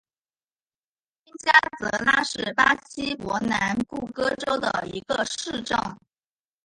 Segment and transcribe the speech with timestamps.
[1.25, 5.77] 因加泽拉是巴西伯南布哥州的一个市镇。